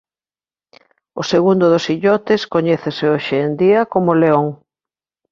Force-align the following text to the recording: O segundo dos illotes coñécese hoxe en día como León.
O 1.21 1.23
segundo 1.31 1.65
dos 1.73 1.85
illotes 1.95 2.41
coñécese 2.53 3.03
hoxe 3.13 3.35
en 3.45 3.51
día 3.61 3.81
como 3.93 4.19
León. 4.23 4.47